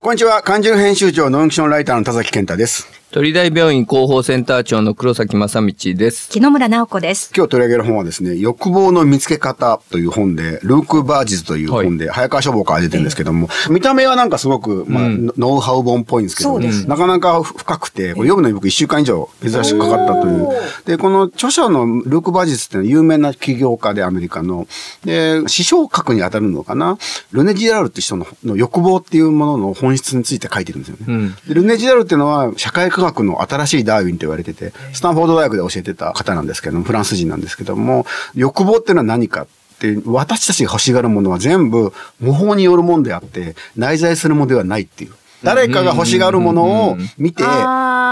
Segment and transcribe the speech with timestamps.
[0.00, 0.42] こんにちは。
[0.42, 2.86] 漢字の編集長、ノンフィクションライターの田崎健太です。
[3.10, 6.28] 鳥大病院広報センター長の黒崎正道です。
[6.28, 7.32] 木野村直子です。
[7.34, 20.48] 今日取り上げる本はですね、欲望の見つけ方という本で、ルーク・バージズという本で、早川書房から出てるんですけども、見た目はなんかすごく、まあ、うんノウハウ本っぽいんですけども、なかなか深くて、これ読むのに僕一週間以上珍しくかかったという。
[20.84, 24.68] で、この著者のルーク・バージズっていうのは有名な起業家でアメリカの、
[25.06, 26.98] で、師匠格に当たるのかな、
[27.32, 31.04] ルネ・ジラールって人のの欲望っていうものの本質について書いてるんですよね。
[31.08, 31.34] うん。
[31.48, 39.46] でルネ・ジラルっていうのは社会科学の新しいダーウィンと言われてて、スタンフォード大学で教えてた方なんですけども、フランス人なんですけども、欲望っていうのは何かっ
[39.78, 45.12] て、私たちが欲しがるものは全部模倣によるもんであって、内在するものではないっていう。
[45.42, 47.44] 誰かが欲しがるものを見て、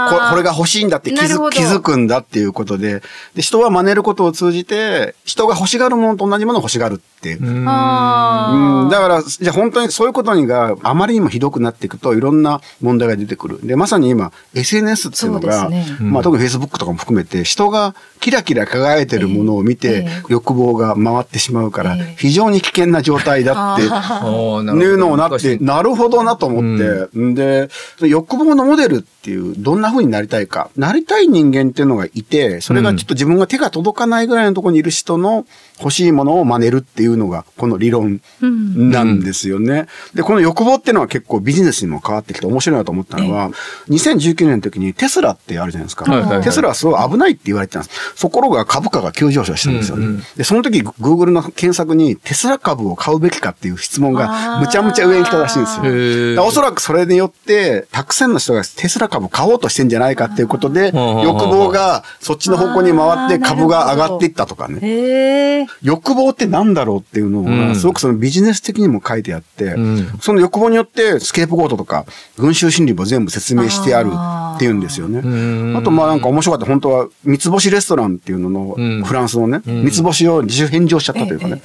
[0.09, 3.01] これが欲しいんだって気づ気づくんだっていうことで、
[3.35, 7.63] で、人は真似ることを通じて、人が欲しがるものと同じものを欲しがるっていう。
[7.67, 13.65] あうん、だから、じゃあ本当にそういうことにがあまりにもひどくなっていくといろんな問題が出てくる。
[13.65, 15.85] で、まさに今 SNS っていうのが、ね。
[15.99, 22.15] まあ特に Facebook とかも含めて人がキラキラ輝いてるものを見て、ええ欲望が回ってしまうから、ええ。
[22.17, 23.83] 非常に危険な状態だって。
[24.87, 27.69] いうのをなって、なるほどなと思って、ん、で、
[28.01, 30.69] 欲望のモデルっていう、どんな風になりたいか。
[30.75, 35.45] なりたい人間っていうのがいて、それがちょっと自分が手が届かないぐらいのところにいる人の
[35.79, 39.87] 欲しいものを真似るっていうのが、この理論うんなんですよね。
[40.13, 43.51] で、この欲望っていうのは結構ビジネスにも変わってきて面白いなと思ったのは、
[43.89, 46.05] 2019年の時にテスラってあるじゃないですか。
[46.05, 48.21] はいはいはいテスラはすごい危ないって言われてたんです。
[48.21, 50.05] ところが株価が急上昇したんですよね。
[50.05, 56.45] うんうんで、その時 Google の検索にテスラ株を買うべきかっていう質問がむちゃむちゃ上に来たらしいんですよ。
[56.45, 65.67] おそらくそれによって、たくさんの人がテスラ株を買おうとしてんじゃないかっていうことで、ー欲望がそっちの方向に回って株が上がっていったとかね。
[65.81, 67.75] 欲望ってなんだろうっていうのが、うん。
[67.75, 70.19] すごくそのビジネス的にも書いてあって、うん。
[70.21, 72.05] その欲望によってスケープゴートとか
[72.37, 74.11] 群衆心理も全部説明してある
[74.55, 75.21] っていうんですよね。
[75.21, 75.77] ん。
[75.77, 76.65] あとまあなんか面白かった。
[76.65, 79.03] 本当は三つ星レストランっていうのの、うん。
[79.03, 79.83] フランスのね、ん。
[79.83, 81.61] 三つ星を自主返上しちゃったというかね、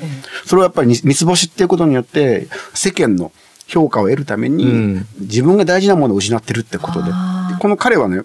[0.46, 3.32] それはやっぱり三つ星っていうことによって世間の
[3.66, 5.06] 評価を得るために、うん。
[5.20, 7.41] 自分が大事なものを失ってるってことであー。
[7.41, 8.22] でこの彼はね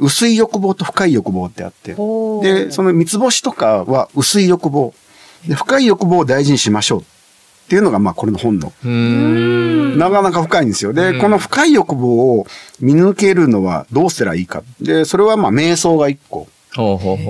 [0.00, 4.92] 薄い欲望と深い欲望ってあってでその三つ星とかは薄い欲望
[5.46, 7.04] で深い欲望を大事にしましょうっ
[7.68, 8.72] ていうのがまあこれの本の。
[9.96, 10.92] なかなか深いんですよ。
[10.92, 12.46] で、うんこの深い欲望を
[12.80, 14.62] 見抜けるのはどうしたらいいか。
[14.80, 16.48] で、それはまあ瞑想が一個。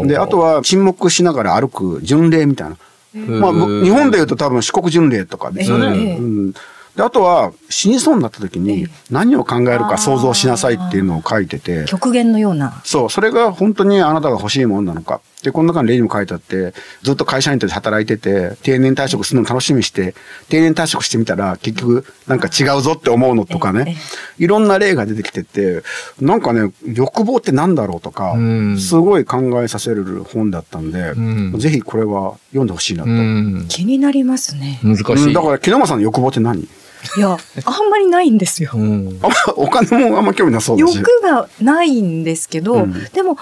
[0.07, 2.77] で、あとは沈黙しながら歩く巡礼みたいな。
[3.15, 5.87] まあ、うん日本で言うと多分四国巡礼とかですよね。
[5.97, 6.55] ええうん
[6.97, 11.85] で、あとは死にそうになった時に何を考えるか想像しなさいっていうのを書いてて。
[11.87, 12.83] 極限のような。
[12.85, 15.21] そう、それが本当にあなたが欲しいものなのか。
[15.43, 16.73] で、この中に例にも書いてあって、
[17.03, 20.15] ずっと会社員として働いてて、定年退職するの楽しみにして、
[20.49, 23.97] 定年退職してみたら、結局、なんか違うぞって思うのとかね、
[24.39, 25.83] いろんな例が出てきてて、
[26.21, 33.67] なんかね、欲望ってなんだろうとかうん、すごい考えさせる本だったんで、んぜひこれは読んでほしいなと。
[33.69, 34.79] 気になりますね。
[34.85, 35.33] 難しい。
[35.33, 36.69] だから、木沼さんの欲望って何？
[37.17, 38.71] いや、あんまりないんですよ。
[38.75, 39.19] うん。
[39.23, 40.99] あんまお金もあんま興味なそうだし。
[40.99, 43.37] 欲がないんですけど、うんでも、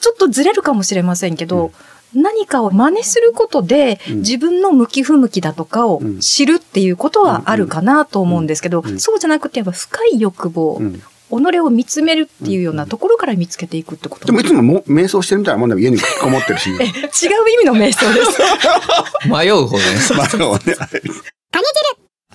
[0.00, 1.72] ちょっとずれるかもしれませんけど、
[2.14, 16.70] 何かを真似することで、うん自分の向き不向きだとかをうん知るっていうことはあるかなと思うんですけど、うんうんそうじゃなくて、やっぱ深い欲望、うん己を見つめるっていうようなところから見つけていくってことでもいつもも瞑想してるみたいなもんでも家にこもってるし。
[16.72, 18.40] 違う意味の瞑想です。
[19.28, 19.84] 迷うほどね。
[20.16, 20.74] まあでもね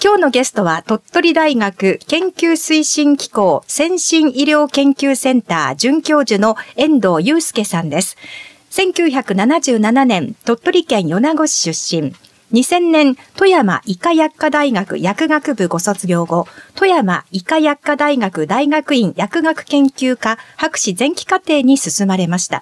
[0.04, 8.18] 今日のゲストは鳥取大学研究推進機構先進医療研究センター准教授の遠藤祐介さんです。
[8.72, 12.14] 1977年鳥取県米子市出身。
[12.52, 22.62] 2000年、富山医科薬科大学薬学部ご卒業後、富山医科薬科大学大学院薬学研究科博士前期課程に進まれました。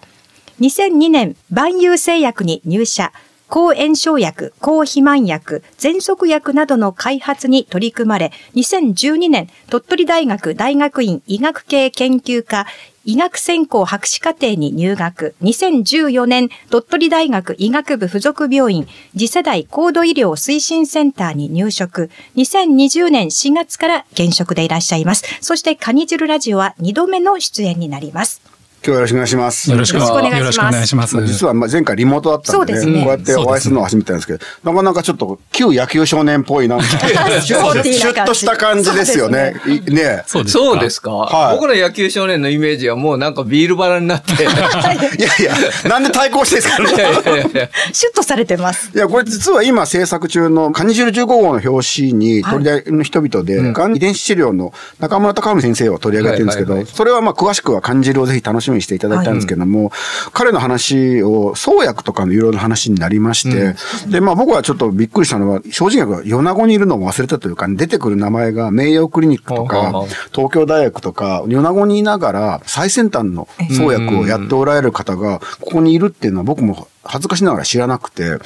[0.59, 3.12] 2002年、万有製薬に入社。
[3.51, 12.66] 抗炎症薬、抗肥満薬、喘息薬などの開発に取り組まれ、2012年、鳥取大学大学院医学系研究科、
[13.03, 15.35] 医学専攻博士課程に入学。
[15.41, 18.87] 2014年、鳥取大学医学部附属病院、
[19.17, 22.09] 次世代高度医療推進センターに入職。
[22.37, 25.25] 2020年4月から現職でいらっしゃいます。
[25.41, 28.50] そして、カニ汁ラジオは2度目の出演になります。
[28.83, 29.69] 今日はよろしくお願いします。
[29.69, 31.16] よろしくよろしくお願いしますよろしくお願いします。
[31.16, 39.53] まあ実はまあ前回リモートだったんでね、こうやってお会いするのは初めてなんですけど、なかなかちょっと旧野球少年っぽいなシュッとした感じですよね。
[39.67, 44.31] いねそうですそうですか、はい僕の野球少年のイメージはもうなんかビールバラになって。
[44.31, 45.53] いいやいや、
[45.87, 47.03] なんで対抗してるんですかね。
[47.03, 48.89] やいやいやシュッとされてます。
[48.95, 59.91] いや、これ実は今制作中のカニ汁15号の表紙に鳥大の人々で、がん遺伝子治療の中村隆文先生を取り上げてるんですけど、それはまあ詳しくはカニ汁をぜひ楽しみにしていただきたいんですけども、
[60.34, 63.76] 彼の話を創薬とかのいろいろな話になりまして、
[64.09, 78.37] で、まあ僕はちょっとびっくりしたのは、正直な米子にいるのも忘れたというか、出てくる名前が名誉クリニックとか東京大学とか、米子にいながら最先端の創薬をやっておられる方が、ここにいるっていうのは僕も恥ずかしながら知らなくて、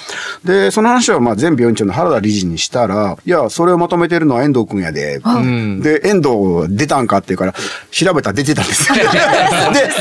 [0.44, 7.54] で、その話はまあ前病院長の原田理事にしたら、いや、それをまとめてるのは遠藤くんやで、んで、遠藤出たんかっていうから、
[7.92, 8.96] 調べたら出てたんですよ。
[9.04, 9.04] で、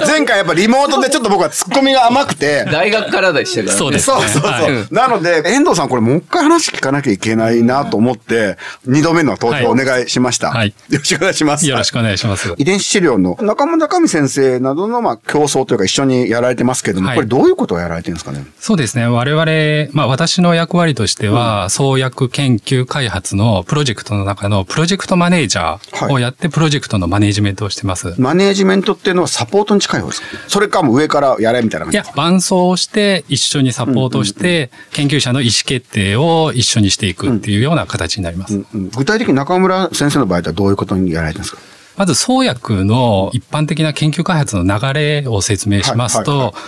[0.07, 3.79] 前回やっぱリモートでちょっと僕は突っ込みが甘くて、大学からでしたから、ね。
[3.79, 4.51] そうですそうそうそう。
[4.51, 8.57] はいなので、遠藤さんこれもう一回話聞かなきゃいけないなと思って、
[8.87, 10.51] 二度目の登場お願いしました。
[10.51, 11.67] はいよろしくお願いします。
[11.67, 12.55] よろしくお願いします。
[12.57, 18.44] 遺伝子治療の中村中身先生などのまあ競争というか一緒にやられてますけども、はいこれどういうことをやられてるんですかね？
[18.59, 19.07] そうですね。
[19.07, 28.15] 我々、まあ私の役割としては、創薬研究開発のプロジェクトの中のプロジェクトマネージャーをやって、プロジェクトのマネージメントをしてます。
[28.19, 30.27] マネージメントっていうのはサポートに近い方ですか？
[30.49, 38.57] それかもう上からやれみたいな感じいや、伴走して一緒にサポートして、研究者の意思決定を一緒にしていくっていうような形になります。
[38.57, 41.63] うん具体的に中村先生の場合はどういうことにやられてるんですか？
[41.97, 46.59] まず創薬の一般的な研究開発の流れを説明しますはいはいはと、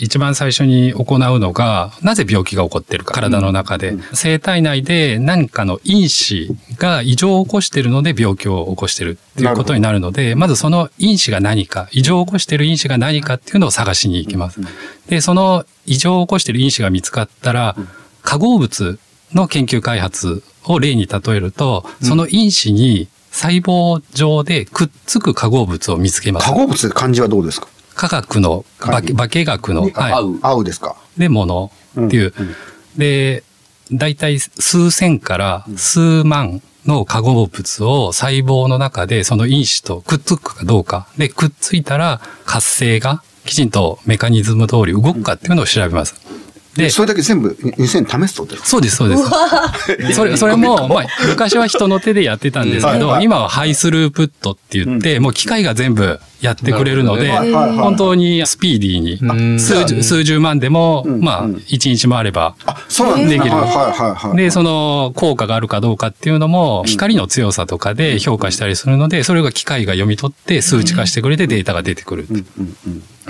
[0.00, 3.96] 一番最初に行うのが、なぜ病気が起こっているか、体の中で。
[4.14, 14.60] 生体内で何かの因子が異常を起こしているので病気を起こしているっていうことになるので、まずその因子が何か、異常を起こしている因子が何かっていうのを探しに行きます。
[15.08, 17.76] で、その異常を起こしている因子が見つかったら、
[18.22, 18.98] 化合物
[19.34, 26.46] の研究開発を例に例えると、その因子に細胞上でくっつく化合物を見つけます。
[26.46, 26.52] 化。
[26.52, 27.68] 合物って漢字はどうですか？
[27.98, 30.94] 科学の、化化学の、あは合うですか？
[31.16, 31.20] い。
[31.20, 32.32] で、ものっていう。
[32.96, 33.42] で、
[33.90, 41.08] だいたい数千から数万の化合物を細胞の中でその因子とくっつくかどうか。
[41.18, 46.14] で、くっついたら活性がきちんとメカニズム通り動くかっていうのを調べます。
[46.78, 48.68] で、それだけ全部2000試すってことですか？
[48.68, 49.22] そうです、そうです。
[50.14, 59.54] それ、それも、 まあ、昔は人の手でやってたんですけど、今はハイスループットって言って、もう機械が全部やってくれるので、本当にスピーディーうん。
[59.56, 61.20] に、数十数十万でも、ん。
[61.20, 63.50] まあうん、一日もあれば、あ、そうなんできる。
[63.50, 64.36] はいはいはいはい。
[64.36, 72.28] で、その効果があるかどうかっていうのも、光の強さとかで評価したりするので、それが機械が読み取って数値化してくれてデータが出てくる。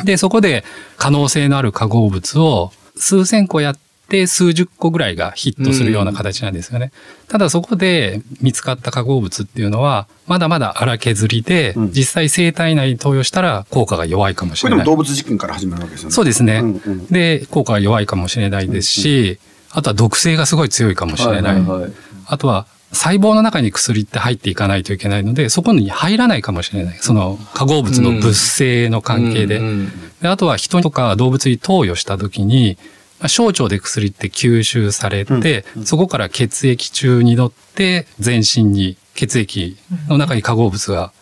[0.04, 0.64] で、そこで
[0.96, 3.78] 可能性のある化合物を数千個やっ
[4.08, 6.92] て数十個ぐらいがヒットするような形なんですよね。
[7.28, 14.78] ただそこで見つかった化合物っていうのは、まだまだ荒削りで、うん実際生体内に投与したら効果が弱いかもしれない。
[14.78, 16.14] これでも動物実験から始まるわけですよね。
[16.14, 19.38] そうですね、うんうんで、効果が弱いかもしれないですし、
[19.70, 21.54] あとは毒性がすごい強いかもしれない。
[21.54, 21.92] はいはいはい
[22.28, 26.98] あとは細胞の中に薬って入っていかないといけないので、そこに入らないかもしれない。
[27.00, 29.58] その化合物の物性の関係で。
[29.58, 32.76] うんうんであとは人とか動物に投与した時に、
[33.20, 39.76] まあ小腸で薬って吸収されて、そこから血液中に乗って全身に血液
[40.08, 41.12] の中に化合物が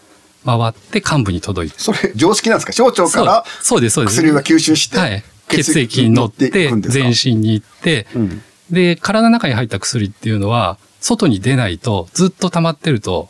[0.46, 1.78] 回って幹部に届いて。
[1.78, 2.72] それ常識なんですか？
[2.72, 4.16] 小腸からそうです、そうです。
[4.16, 5.22] 薬が吸収して、はい。
[5.48, 6.48] 血液に乗って
[6.80, 13.28] 全身に行って、うんで、体の中に入った薬っていうのは、外に出ないと、ずっと溜まってると、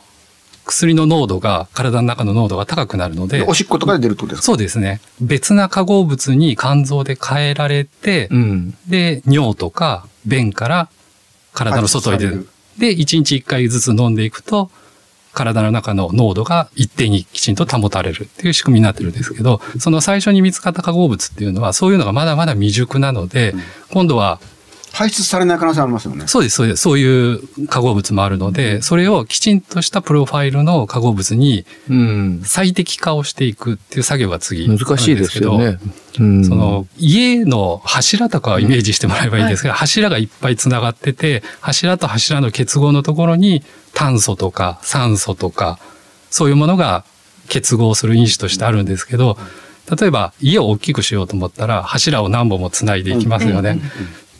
[0.65, 4.45] 薬の濃度が、体の中の濃度が高くなるので、でおしっことかで出るってことですか？
[4.45, 4.99] そうですね。
[5.21, 8.77] 別な化合物に肝臓で変えられて、うん。
[8.87, 10.89] で、尿とか便から
[11.53, 12.49] 体の外に出る。
[12.77, 14.69] で、1日1回ずつ飲んでいくと、
[15.33, 23.53] 体の中の濃度が一定にきちんと保たれるっていう仕組みになってるんですけど、その最初に見つかった化合物っていうのは、そういうのがまだまだ未熟なので、
[23.91, 24.39] 今度は
[24.97, 26.25] 排出されない可能性ありますよね。
[26.25, 26.81] そうです、そうです。
[26.81, 32.41] そういう化合物もあるので、それをきちんとしたプロファイルの化合物にうん。
[32.43, 34.67] 最適化をしていくっていう作業が次。
[34.67, 35.77] 難しいですよね。
[36.19, 43.61] うんその、家の柱とかをイメージしてもらえばいいんですけど、柱がいっぱい繋がってて、柱と柱の結合のところに
[43.93, 45.77] 炭素とか酸素とか、
[46.31, 47.03] そういうものが
[47.49, 49.37] 結合する因子としてあるんですけど、
[49.95, 53.79] 例えば家を大きくしようと思ったら柱を何本も繋いでいきますよね。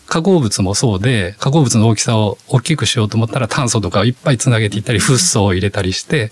[0.07, 6.31] 化合物もそうで、化合物の大きさを大きくしようと思ったら炭素とかをいっぱい繋げていったり、フッ素を入れたりして、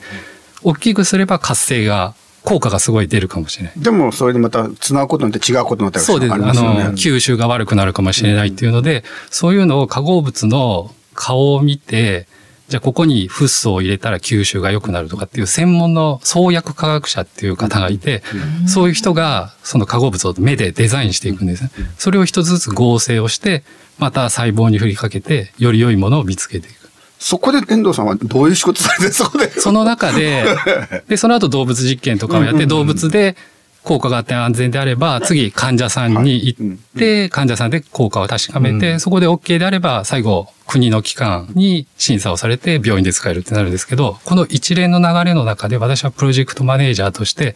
[0.63, 3.73] 大きくすれば活性が効果がすごい出るかもしれない。
[3.75, 6.33] でも、それでまた、つなぐことによって違うことになったりそうです。
[6.33, 6.37] あ。
[6.37, 6.53] の、
[6.93, 12.27] 吸収が悪くなるかもしれないっていうので、そういうのを化合物の顔を見て、
[12.67, 18.23] じゃあここにフッ素を入れたら吸収が良くなるとかっていう専門の創薬科学者っていう方がいて、
[18.67, 21.69] そういう人がその化合物を目でデザインしていくんですね。
[21.97, 23.63] それを一つずつ合成をして、
[23.99, 26.89] また細胞に振りかけて、より良いものを見つけていく。
[27.19, 29.49] そこで遠藤さんはどういう仕事されてそこで。
[29.51, 30.45] その中で、
[31.07, 33.37] で、その後動物実験とかをやって、動物で
[33.83, 47.55] 効果があって安全であれば、次患者さんに行って、患者さんで効果を確かめて、そこで OK であれば、最後、国の機関に審査をされて病院で使えるってなるんですけど、この一連の流れの中で私はプロジェクトマネージャーとして、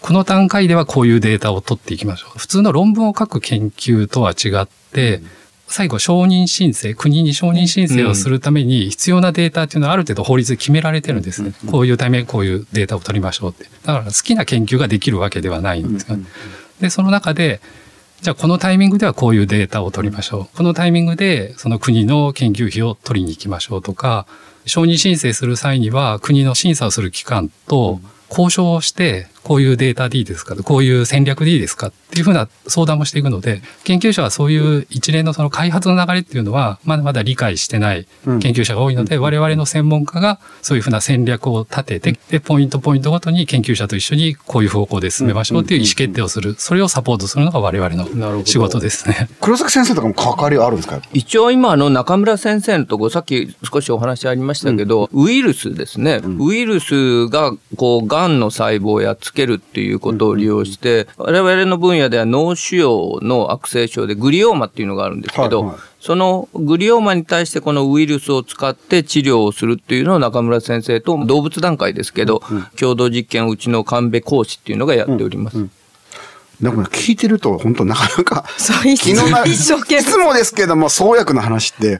[0.00, 2.38] この段階ではこういうデータを取っていきましょう。
[2.38, 5.22] 普通の論文を書く研究とは違って、
[5.68, 11.54] 最後承認申請、国に承認申請をするために必要なデータっていうのはある程度法律で決められてるんですね。
[11.70, 13.64] こういうためこういうデータを取りましょうって。
[13.84, 16.18] だから好きな研究ができるわけではないんですよ。
[16.80, 17.60] で、その中で、
[18.22, 20.56] じゃあこのタイミングではこういうデータを取りましょう。
[20.56, 24.28] このタイミングでその国の研究費を取りに行きましょうとか、
[24.64, 27.98] 承認申請する際には国の審査をする機関と
[28.30, 30.54] 交渉をして、こういうデータでいいですか？
[30.56, 31.88] こういう戦略でいいですか？
[31.88, 46.54] っていうふうな相談もしていくので、研究者はそういう一連のその開発の流れっていうのは、まだまだ理解してない研究者が多いので、我々の専門家がそういうふうな戦略を立てて、で、ポイントポイントごとに研究者と一緒にこういう方向で進めましょうっていう意思決定をする。
[46.58, 49.28] それをサポートするのが我々の仕事ですね。
[49.40, 51.00] 黒崎先生とかも関わりはあるんですか？
[51.12, 65.76] 一応今あの中村先生のとこさっき少しお話ありましたけど、ウイルスですね、ウイルスがこう癌の細胞をやっつけるっていうことを利用して、我々の分野では脳腫瘍の悪性症でグリオーマっていうのがあるんですけど、はいはい。
[66.00, 72.42] そのグリオーマに対してこのウイルスを使って治療をするっていうのを中村先生と動物段階ですけど、
[72.78, 75.66] 共同実験をうちの神戸講師っていうのがやっております。
[76.60, 81.98] なんか聞いてると本当なかなか、昨日な、一生懸命いつもですけども、創薬の話って、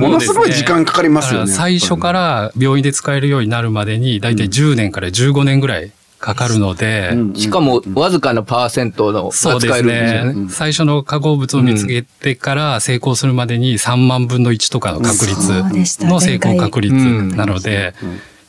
[0.00, 1.50] ものすごい時間かかりますよね。
[1.50, 10.48] だから最初から病院で使えるようになるまでに、だいたい10年から15年ぐらいかかるので、しかもわずかなパーセントのがそうですねね。。
[10.50, 17.94] 最初の化合物を見つけてから成功するまでに3万分の1とかの確率の成功確率うんなので、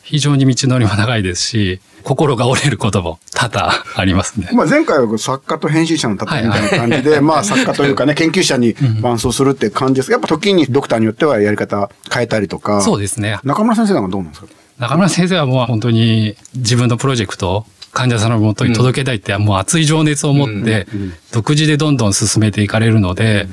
[0.03, 4.49] 非常に道のりも長いですし、心が折れることも多々ありますね。
[4.53, 10.11] まあ前回は作家と編集者の戦いみたいな感じで、まあ作家というかね、研究者に伴走するって感じです。
[10.11, 12.81] やっぱ時にドクターによってはやり方変えたりとか。
[12.81, 13.39] そうですね。
[13.43, 14.47] 中村先生なんかどうなんですか？
[14.79, 20.87] 中村先生はもう本当に自分のプロジェクトを患者さんのもとに届けたいって、もう熱い情熱を持って、
[21.31, 23.47] 独自でどんどん進めていかれるので、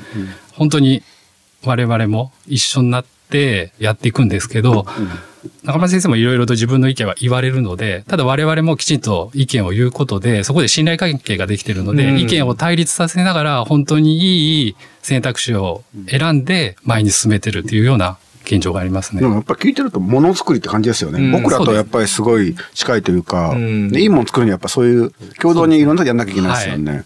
[0.52, 1.02] 本当に
[1.64, 4.86] 我々も一緒になってやっていくんですけど、
[5.62, 12.18] 中村先生もいろいろと自分の意見は言われるので、ただ我々もきちんと意見を言うことで、そこで信頼関係ができているので、うん。
[12.18, 18.18] 意見を対立させながら本当にいい選択肢を選んで前に進めてるっていうような
[18.56, 19.28] 現状がありますねで。
[19.28, 21.20] もやっぱり聞いてるとものづくりって感じですよね。
[21.20, 27.04] うん僕らとやっぱりすごい近いというか、うんでいいもの作るにはやっぱそういう共同にいろんなやんなきゃいけないですよね。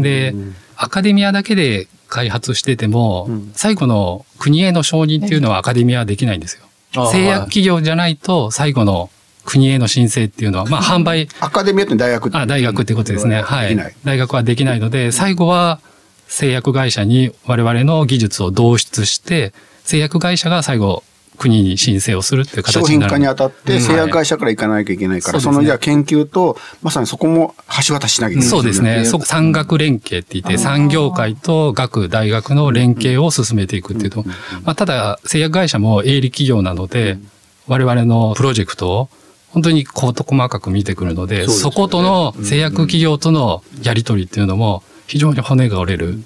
[0.00, 0.34] で、
[0.76, 7.08] アカデミアだけで開発してても、最後の国への承認っていうのはアカデミアはできないんですよ。
[7.10, 9.10] 製薬企業じゃないと最後の
[9.44, 13.42] 国への申請っていうのは、まあ販売、アカデミアって大学あ、大学ってことですね。
[13.42, 13.76] はい。
[14.04, 15.80] 大学はできないので、最後は
[16.28, 19.52] 製薬会社に我々の技術を導出して、
[19.84, 21.04] 製薬会社が最後
[21.36, 23.00] 国に申請をするっていう形商になる。
[23.00, 23.80] 品化にあたってうん。
[23.80, 25.52] 製薬会社から行かなきゃいけないから、うですね。
[25.52, 27.54] そのじゃあ研究と、まさにそこも
[27.86, 29.04] 橋渡ししなきゃいけない、そうですね。
[29.04, 34.24] そ産学連携って言って、産業界と学、大学の連携を進めていくっていうと、
[34.62, 37.18] まあ、ただ、製薬会社も営利企業なので、
[37.66, 39.08] 我々のプロジェクトを
[39.48, 46.18] 本当に事細かく見てくるので、そことの製薬企業とのやり取りっていうのも、非常に骨が折れる、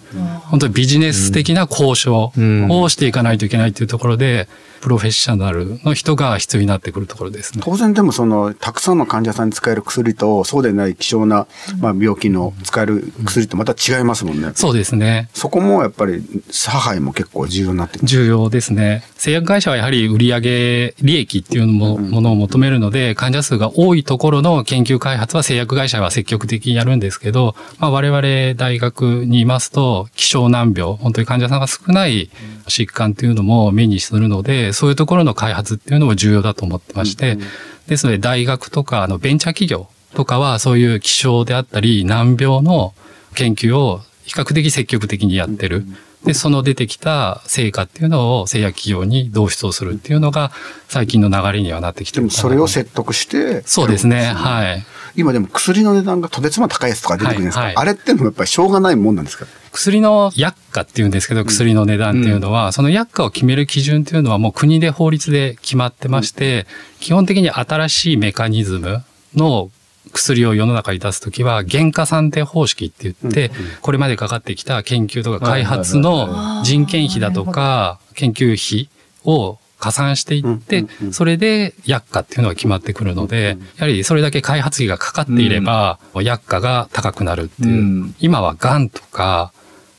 [0.45, 4.49] 本当にビジネス的な交渉をしていかないといけないっていうところで、
[4.81, 7.63] プロフェッショナルの人が必要になってくるところですね。
[7.65, 11.47] 当然でもその、たくさんの患者さんに使える薬と、そうでない希少な、
[11.81, 14.53] まあ、病気の使える薬ってまた違いますもんね。
[14.55, 15.29] そうですね。
[15.35, 18.09] そこもやっぱり、差配も結構重要になってくる。
[18.09, 19.03] 重要ですね。
[19.17, 28.21] 製薬会社はやはり売上利益っていうのも、ものを求めるので、患者数が多いところの研究開発は製薬会社は積極的にやるんですけど、まあ我々
[28.55, 32.29] 大学にいますと、希少難病、本当に患者さんが少ない
[32.67, 37.39] 疾患っていうのも目にするので、そういうところの開発っていうのも重要だと思ってまして、
[37.87, 42.93] ですので大学とかあのベンチャー企業とかはそういう希少であったり難病の
[43.35, 45.87] 研究を比較的積極的にやってる。
[46.25, 50.51] で、その出てきた成果っていうのを製薬企業に導出をするっていうのが
[50.89, 53.63] 最近の流れにはなってきてでもるかなそれを説得して。
[53.63, 54.25] そうですね。
[54.25, 54.85] はい。
[55.17, 57.61] 今でも薬の値段がとてつも高いやつとか出てくるじゃないですか。
[57.61, 59.47] はいはいあれってのもやっぱりしょうがないもんなんですか？
[59.73, 66.67] 薬の薬価っていうんですけど、薬の値段っていうのは、その薬価を決める基準っていうのはもう国で法律で決まってまして、
[67.01, 69.05] 基本的に新しいメカニズム
[69.35, 69.71] の
[70.09, 73.51] 薬を世の中に出すときは、原価算定方式って言って、
[73.81, 78.89] これまでかかってきた研究とか開発の人件費だとか、研究費
[79.25, 87.71] を加算していって、それで薬価っていうのが決まってくるので、やはりそれだけ開発費がかかっていれば、薬価が高くなるっていう。
[87.71, 87.75] う。
[87.77, 88.15] ん。
[88.19, 89.53] 今は癌とか、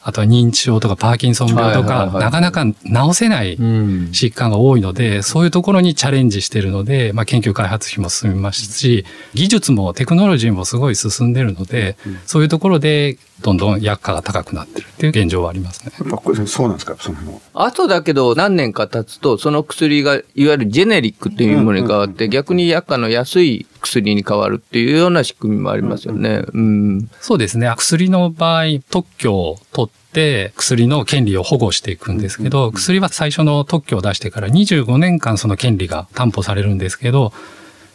[0.10, 2.13] あとは認知症とかパーキンソン病とか、はいはい。
[2.16, 2.74] はいなかなか治
[3.13, 4.10] せないうん。
[4.12, 15.94] 疾患が多いので、そういうところにチャレンジしているので、まあ、研究開発費も進みますし、技術もテクノロジーもすごい進んでるので、そういうところでどんどん薬価が高くなってるっていう現状はありますね。
[15.98, 16.96] やっぱこれそうなんですか？
[17.00, 17.42] その。
[17.54, 26.43] あとだけど何年か経つと、その薬がいわゆるジェネリックっていうものに変わって、逆に薬価の安い薬に変わるっていうような仕組みもありますよね。
[26.53, 27.09] うん。
[27.21, 27.71] そうですね。
[27.75, 37.33] 薬の場合、特許を取って薬の権利を保護していくんですけど、薬は最初の特許を出してから25年間その権利が担保されるんですけど、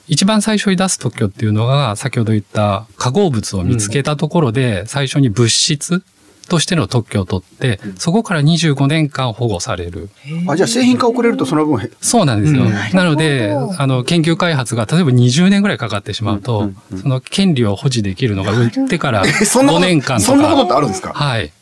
[0.06, 6.02] 一番最初に出す特許っていうのが、先ほど言った化合物を見つけたところで、最初に物質
[6.46, 10.10] としての特許を取って、そこから25年間保護される。
[10.46, 12.64] あ、じゃあ製品化遅れるとその分へ、そうなんですよ。
[12.64, 16.70] うんなので、あの、研究開発が例えば20年ぐらいかかってしまうと、
[17.00, 20.30] その権利を保持できるのが売ってからえ、そんなこ5と年間とか。
[20.30, 21.12] そんなことってあるんですか？
[21.12, 21.52] はい。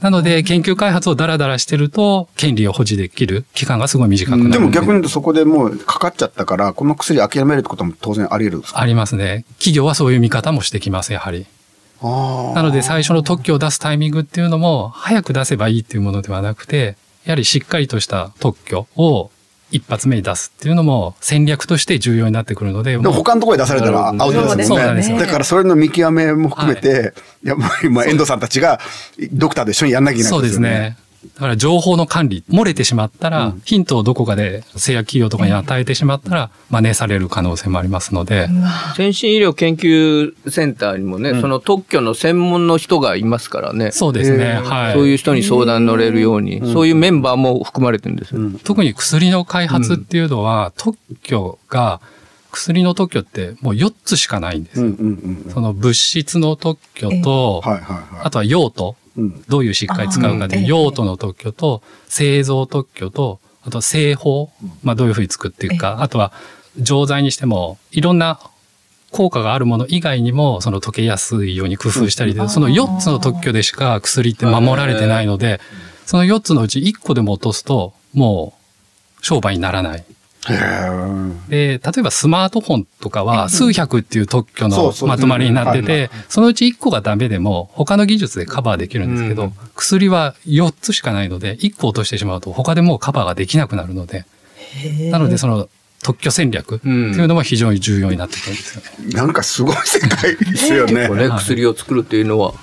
[0.00, 4.50] なので、研究開発をダラダラしてると、権利を保持できる期間がすごい短くなる。
[4.52, 8.80] でも逆に言うとそこでもうかかっちゃったから、この薬諦めるってことも当然あり得るんですか？
[8.80, 9.44] ありますね。
[9.58, 11.44] 企業はそういう見方もしてきます、やはり。
[12.02, 19.30] あなので、最初の特許を出すタイミングっていうのも、早く出せばいいっていうものではなくて、やはりしっかりとした特許を
[19.70, 24.64] 一発目に出すっていうのも戦略として重要になってくるので、他のところで出されたらアウトですもんね。
[24.64, 27.12] そうなんですよだからそれの見極めも含めて、
[27.44, 28.80] やっぱりまあ遠藤さんたちが
[29.32, 30.96] ドクターと一緒にやんなきゃいけないそうですね。
[31.34, 38.48] だから情報の管理、漏れてしまったら、ヒントをどこかで製薬企業とかに与えてしまったら、真似される可能性もありますので、
[38.96, 43.90] 先進医療研究センターにもね、その特許の専門の人がいますからね。
[43.92, 44.60] そうですね。
[44.64, 44.94] はい。
[44.94, 48.40] そういう人に相談乗れるように、そういうメンバーも含まれてるんですよ。
[48.64, 52.00] 特に薬の開発っていうのは、特許が、
[52.50, 54.86] 薬の特許ってもう4つしかないんですよ。
[54.86, 55.52] うんうんうん。
[55.52, 58.04] その物質の特許と、はいはいはい。
[58.24, 58.99] あとは用途、うん
[59.48, 64.50] どういう疾患に使うかというあー用途の特許と、製造特許と、あとは製法、
[64.82, 66.32] まあどういうふうに作っていくか、あとは
[66.78, 68.40] 錠剤にしても、いろんな
[69.10, 75.60] 効果があるもの以外にも、その溶けやすいように工夫したりで、その4つの特許でしか薬って守られてないので、
[76.06, 78.54] その4つのうち1個でも落とすと、も
[79.20, 80.04] う商売にならない。
[80.48, 85.86] で、例えばスマートフォンとかは数百っていう特許のまとまりになってうん。
[85.86, 94.24] て、そのうち1個がダメでも他の技術でカバーできるんですけど、薬は4つしかないので、1個落としてしまうと他でもうカバーができなくなるので、
[95.10, 95.68] なのでその
[96.02, 99.12] 特許戦略っていうのも非常に重要になってくるんですよね。
[99.12, 101.08] なんかすごい世界ですよね。
[101.08, 101.14] こ。
[101.14, 102.54] れ薬を作るっていうのは。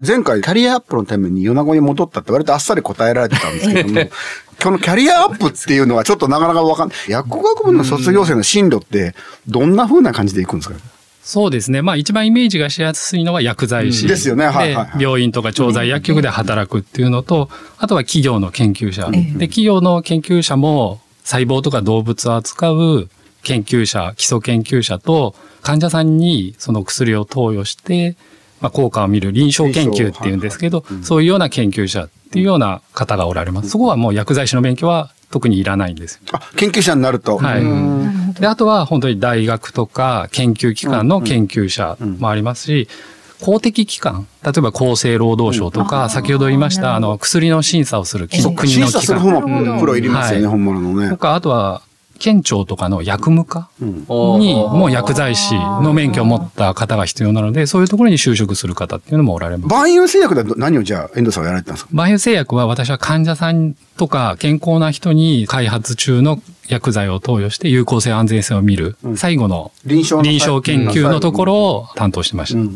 [0.00, 4.00] 前回キャリアアップのために米子に戻ったって割とあっさり答えられてたんですけども、
[4.62, 6.98] このキャリアアップっていうのはちょっとなかなかわかんない。
[7.08, 9.14] 薬学部の卒業生の進路って
[9.46, 10.74] どんな風な感じでいくんですか？
[11.22, 11.80] そうですね。
[11.80, 14.06] まあ一番イメージがしやすいのは薬剤師。
[14.08, 19.08] ですよねはいはい病院とか調剤薬局で働くっていうのと、あとは企業の研究者。
[19.10, 23.08] で、企業の研究者も細胞とか動物を扱う
[23.44, 28.16] 研究者、基礎研究者と患者さんにその薬を投与して、
[28.60, 33.70] まあ、効果を見る臨床研究っていうんですけど、そういうような研究者っていうような方がおられます。
[33.70, 36.20] そこはもう薬剤師の勉強は特にいらないんですよ。
[36.32, 37.38] あ、研究者になると。
[37.38, 37.60] はい。
[37.60, 38.34] うん。
[38.34, 42.88] で、あとは本当に大学とか研究機関の研究者もありますし、
[43.40, 50.50] 公的機関、例えば厚生労働省とか、先ほど言いました、あの、薬の審査をする国の審査機する方関もプロいりますよね、はい。
[50.52, 51.10] 本物のね。
[51.10, 51.16] と。
[51.16, 51.82] か、あとは、
[52.18, 54.04] 県庁とかの薬務課うん。
[54.40, 59.68] にもう薬剤師の免許を持った方が必要なので、そういうところに就職する方っていうのもおられます。
[59.68, 61.90] 万有製薬で何をじゃあ、遠藤さんはやられてたんですか？
[61.92, 70.22] バイオ製薬は私は患者さんとか健康な人に開発中の薬剤を投与して有効性安全性を見る、最後の臨床
[70.62, 72.70] 研究のところを担当してました。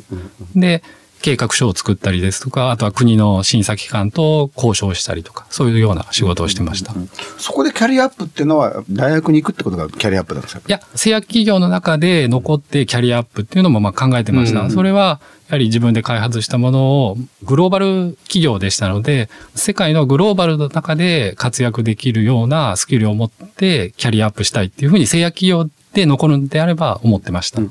[0.54, 0.82] で、
[1.20, 6.94] 計画書を作ったりですとか、あとは国の審査機関と交渉したりとか、そういうような仕事をしてました。
[7.38, 10.62] そこでキャリアアップっていうのは、大学に行くってことがキャリアアップなんですか？
[10.66, 14.60] いや、製薬企業の中で残ってキャリアアップっていうのもまあ考えてました。
[14.60, 27.62] うんそれは、やはり自分で開発したものをグローバル企業でしたので、世界のグローバルの中で活躍できるようなスキルを持ってキャリアアップしたいっていうふうに製薬企業で残るんであれば思ってました。
[27.62, 27.68] キ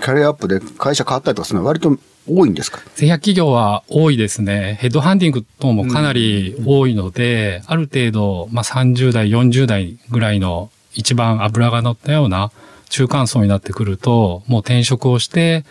[0.00, 2.80] ャリアアップで会社変わったりとかするのは割と多いんですか？
[2.94, 4.78] 製薬企業は多いですね。
[4.80, 12.50] ヘッドハンティング等もかなり多いので、ある程度、まあ、30代、40代ぐらいの一番脂が乗ったような
[12.88, 15.64] 中間層になってくると、もう転職をして、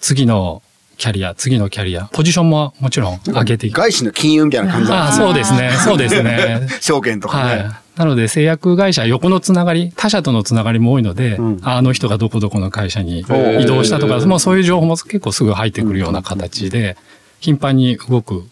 [0.00, 0.62] 次の
[0.98, 3.76] キャリア、次のキャリア、ポジションももちろん上げていく。
[3.80, 5.70] 外資の金融みたいな感じなんあそうですね。
[5.84, 6.66] そうですね。
[6.80, 7.66] 証券とかはね。
[7.96, 7.98] い。
[7.98, 16.96] なので、製薬会社、横のつながり、他社とのつながりも多いので、うんああの人がどこどこの会社にー移動したとか、もうそういう情報も結構すぐ入ってくるような形で、
[17.40, 18.44] 頻繁に動く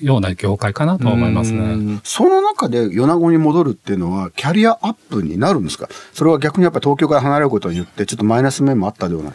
[0.00, 1.98] ような業界かなとは思いますね。
[2.04, 5.88] その中で米子に戻るっていうのは、キャリアアップになるんですか？
[6.14, 9.32] それは逆にやっぱり東京から離れることによって、ちょっとマイナス面もあったような。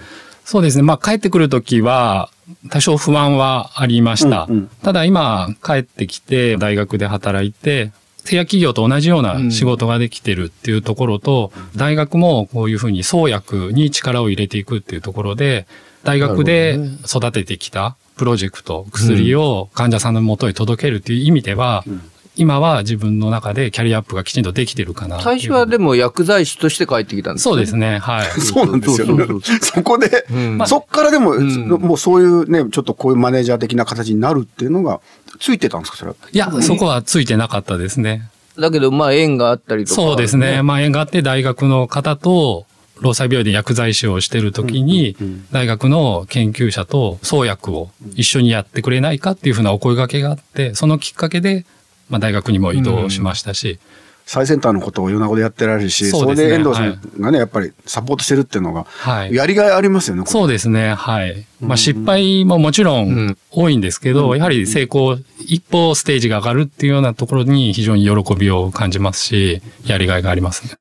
[0.52, 0.84] そうですね。
[0.84, 2.30] まあ、帰ってくるときは、
[2.70, 4.48] 多少不安はありました。
[4.50, 7.94] うんうんただ今、帰ってきて、大学で働いて、
[8.26, 15.68] 製薬企業と同じような仕事ができてるっていうところと、大学もこういうふうに創薬に力を入れていくっていうところで、
[16.04, 21.86] 大学で育ててきたプロジェクト、薬を患者さんの元へ届けるっていう意味では、
[22.36, 28.00] 今は自分の中でキャリアアップがきちんとできてるかな最初はでも薬剤師として帰ってきたんですそうですね。
[28.00, 28.28] はい。
[28.40, 29.26] そうなんですよね
[29.62, 35.02] そこで、んそっからでも、んもうそういうね、ちょっとこういうマネージャー的な形になるっていうのが、
[35.40, 36.16] ついてたんですかそれは？
[36.32, 38.30] いや、そこはついてなかったですね。
[38.58, 39.96] だけど、まあ、縁があったりとか。
[39.96, 40.62] そうですね。
[40.62, 42.66] まあ、縁があって大学の方と、
[43.02, 45.18] 労災病院で薬剤師をしてるときに、
[45.52, 51.66] 大学の研究者と創薬を一緒にやってくれないかっていうふうなお声掛けがあって、そのきっかけで、
[52.12, 53.80] まあ、大学にも移動しましたし、
[54.28, 59.34] 最先端のことを米子でやってられるし、そねれで遠藤さんがね、やっぱりサポートしてるっていうのが、はい。
[59.34, 60.24] やりがいありますよね。
[60.28, 60.94] そうですね。
[60.94, 61.46] はい。
[61.60, 70.74] まあ、失敗ももちろうんん多いんですけど、やはり成功、一歩ステージが上がるっていうようなところに非常に喜びを感じますし、やりがいがありますね。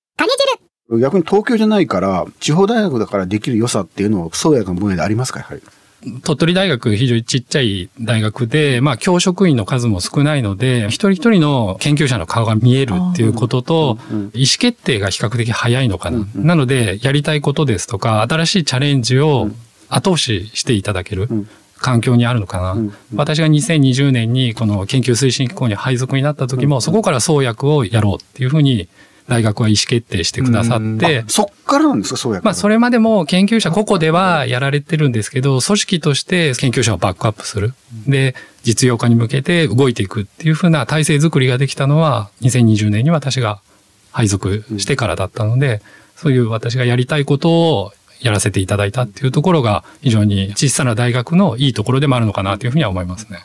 [1.01, 5.62] 逆に東京じゃないから、地方大学だからできる良さっていうのを、創薬の分野でありますかやはり？
[6.22, 13.98] 鳥取大学非常にちっちゃい大学で、まあ教職員の数も少ないので、一人一人の研究者の顔が見えるっていうことと、
[14.34, 16.26] 意思決定が比較的早いのかな。
[16.34, 19.50] なので、やりたいことですとか、新しいチャレンジを
[19.88, 21.24] 後押ししていただける。
[21.26, 21.48] ん。
[21.80, 28.88] 環境にあるのかな、ん私が2020年にこの研究推進機構に配属になった時も、そこから創薬をやろうっていうふうに
[29.31, 32.45] 大学は意思決定してくださって、そっからなんですか創薬。
[32.45, 37.73] まあ、それまでも研究者個々ではやられてるんですけど、組織として研究者をバックアップする。
[38.09, 43.61] で、実用化に向けて動いていくっていうふうな体制づくりができたのは、2020年に私が
[44.11, 45.81] 配属してからだったので、
[46.16, 53.38] そういう私がやりたいことをやらせていただいたっていうところが、非常に小さな大学のいいところでもあるのかなというふうには思いますね。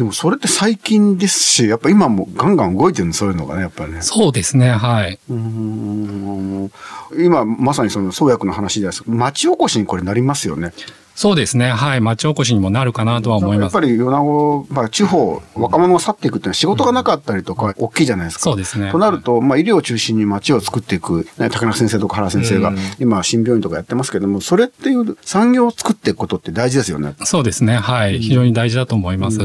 [0.00, 4.00] でもそれって最近ですし、やっぱ今もガンガン動いてるの、そういうのがね、やっぱりね。
[4.00, 5.18] そうですね、はい。
[5.28, 6.70] うーん
[7.18, 9.02] 今、まさにその創薬の話です。
[9.06, 10.72] 町おこしにこれなりますよね。
[11.20, 12.00] そうですね、はい。
[12.00, 13.86] 町おこしにもなるかなとは思いますやっぱ。
[13.86, 18.44] り米子、まあ、地方、若者が去っていくっていうのは仕事がなかったりとか、大きいじゃないですか。
[18.44, 27.14] そうですねとなると、まあ、医療を中心に街を作っていく、ね、竹中先生とか原先生が、今、新病院とかやってますけども、それっていう産業を作っていくことって大事ですよね。
[27.24, 27.76] そうですね。
[27.76, 28.18] はい。
[28.20, 29.40] 非常に大事だと思います。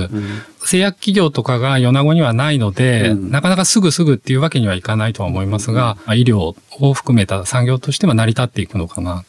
[0.64, 9.26] 製薬企業とかが米子にはないので、なかなかすぐすぐっていうわけにはいかないとは思いますが、まあ医療を含めた産業としては成り立っていくのかな。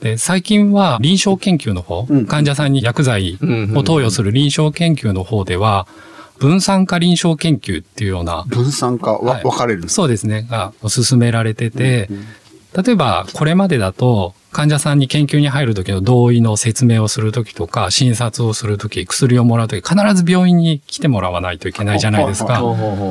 [0.00, 2.26] で、最近は臨床研究の方、うん。
[2.26, 3.38] 患者さんに薬剤
[3.74, 5.86] を投与する臨床研究の方では、
[6.38, 9.42] 分散化臨床研究っていうような、分散化、わはい。
[9.42, 9.88] 分かれる。
[9.88, 12.08] そうですね、が進められてて、
[12.74, 22.62] 例えばこれまでだと患者さんに研究に入る時の同意の説明をする時とか、診察をする時、薬をもらう時、必ず病院に来てもらわないといけないじゃないですか。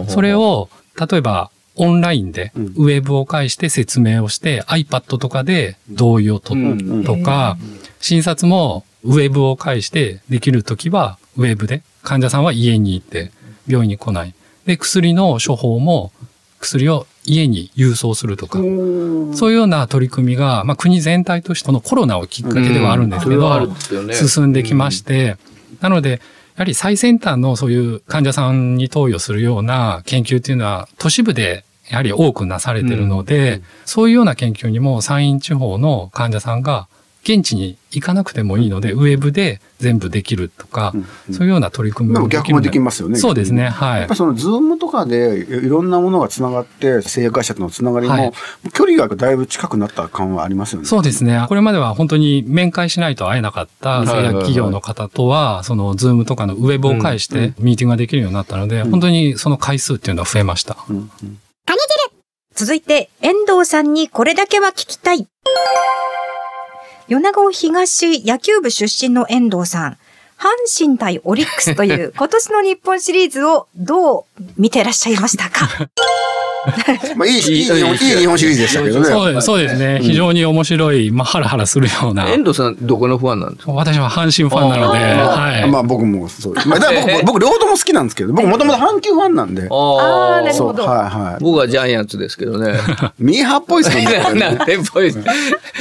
[0.08, 2.66] それを、例えば、オンラインで、うん。
[2.76, 7.58] ウェブを介して説明をして、iPad とかで同意を取るとか、
[8.02, 13.32] 診察もウェブを介してできるときは、ウェブで、患者さんは家に行って、
[13.68, 14.34] 病院に来ない。
[14.66, 16.12] で、薬の処方も、
[16.60, 24.08] 薬を家に郵送するとか、そういうような取り組みが、まあ国全体としてこのコロナをきっかけではあるんですけど、うん。
[24.08, 24.14] ね。
[24.14, 25.38] 進んできまして、
[25.80, 26.20] なので、
[26.60, 36.88] やはり最先端のそういう患者さんに投与するような研究っていうのは都市部でやはり多くなされているので、そういうような研究にも山陰地方の患者さんが
[37.24, 40.94] 現地に行かなくてもいいので、ウェブで全部できるとか、
[41.32, 43.20] そういうような取り組みでももできる逆もできますよね。
[43.20, 43.68] そうですね。
[43.68, 44.18] はいやっぱり。
[44.18, 48.32] そのズームとかでいろんなものがつながって、製薬会社とのつながりも、はい
[48.74, 50.88] 距離がだいぶ近くなった感はありますよね。
[50.88, 51.44] そうですね。
[51.48, 60.78] これまでは本当に面会しないと会えなかった製薬企業の方とは、その Zoom とかのウェブを介してミーティングができるようになったので、本当にその回数っていうのは増えました。
[60.90, 61.12] うん
[62.56, 65.28] 続いて、遠藤さんにこれだけは聞きたい。
[67.08, 69.98] 米子東野球部出身の遠藤さん。
[70.38, 74.24] 阪神対オリックスという 今年の日本シリーズをどう
[74.58, 75.68] 見てらっしゃいましたか？
[77.16, 79.06] まあ、いい、いい日本、いい日本シリーズでしたけどね。
[79.06, 80.00] そうですそうですね。
[80.02, 82.28] 非常に面白い、まあ、ハラハラするような。
[82.30, 83.72] 遠藤さん、どこのファンなんですか？
[83.74, 85.70] 私は阪神ファンなので、はい。
[85.70, 86.68] まあ僕もそうです。
[86.68, 89.64] まあ、だから僕、僕両方とも好きなんですけど、僕もともと阪急ファンなんで。
[89.64, 91.44] あーなるほどはいはい。
[91.44, 92.74] 僕はジャイアンツですけどね。
[93.20, 94.20] ミーハーっぽいですよね。
[94.40, 95.20] なんでっぽいです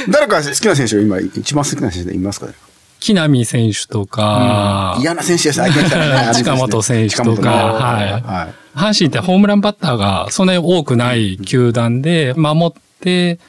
[0.09, 2.53] 誰か好きな選手、今、一番好きな選手でいますかね？
[2.99, 7.49] 木浪選手とか、嫌な選手です、相手にしたらね 近本選手とか。
[7.49, 8.11] はい。
[8.11, 8.53] はい。
[8.77, 13.39] 阪神ってホームランバッターがそんなに多くない球団で、守って、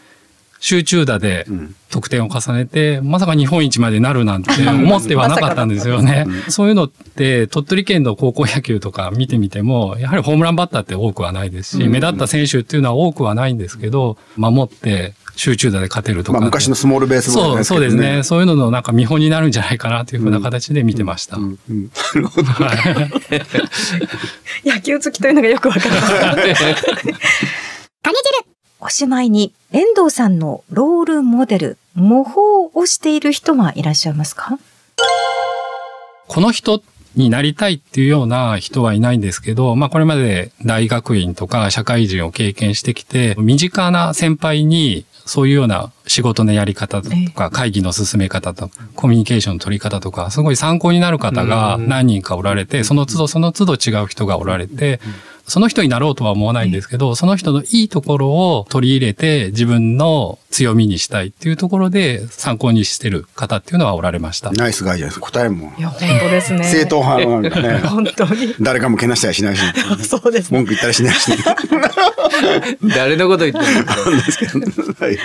[0.61, 6.27] 集中打でん得点を重ねて、まさか日本一までなるなんて思ってはなかったんですよね。
[6.49, 16.39] そういうのって、鳥取県の高校野球とか見てみても、やはりホームランバッターって多くはないですし、目立った選手っていうのは多くはないんですけど、守って集中打で勝てるとか。
[16.39, 18.17] まあ昔のスモールベースボールそう、そうですね。
[18.19, 18.23] ね。
[18.23, 21.39] そういうののなんか見本になるんじゃないかなというふうな形で見てました。
[21.39, 22.49] うんうんなるほど。
[22.49, 22.79] はい
[24.69, 26.13] 野球好きというのがよくわかります。
[28.83, 34.59] おしまいに、遠藤さんのロールモデル、模倣をしている人はいらっしゃいますか？
[36.29, 36.83] この人
[37.15, 55.01] になりたいっていうような人はいないんですけど、まあこれまで大学院とか社会人を経験してきて、身近な先輩にそういうような仕事のやり方とか、会議の進め方とか、コミュニケーションの取り方とか、すごい参考になる方が何人かおられて、その都度その都度違う人がおられて、
[55.51, 64.53] その人になろうとは思わないんですけど、その人のいいところを取り入れて自分の強みにしたいっていうところで参考にしてる方っていうのはおられました。
[64.53, 65.27] ナイスガイじゃないですか。
[65.27, 65.73] 答えも。
[65.77, 66.65] いや、本当ですね。
[66.65, 67.79] 正統派なんだね。
[67.89, 68.55] 本当に。
[68.61, 69.63] 誰かもけなしたりしないし、
[70.05, 70.59] そうですね。
[70.59, 71.33] 文句言ったりしないし、
[72.95, 75.19] 誰のこと言ってるんですかはい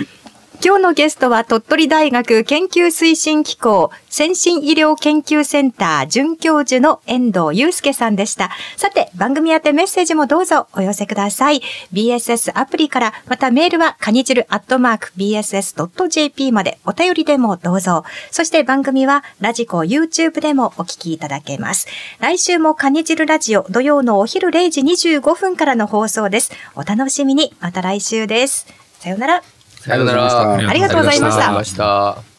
[0.63, 8.51] 今日のゲストは鳥取大学研究推進機構先進医療研究センター准教授の遠藤祐介さんでした。
[8.77, 11.61] さて、番組宛てメッセージもどうぞお寄せください。
[11.93, 18.03] BSS アプリから、またメールはカニチルアットマーク BSS.jp までお便りでもどうぞ。
[18.31, 21.87] そして番組はラジコ YouTube でもお聞きいただけます。
[22.19, 26.51] 来週もカニチルラジオ土曜のお昼0時25分からの放送です。
[26.75, 27.53] お楽しみに。
[27.59, 28.67] また来週です。
[28.99, 29.54] さようなら。
[29.85, 30.53] さよなら。
[30.53, 32.34] ありがとうございましたありがとうございました。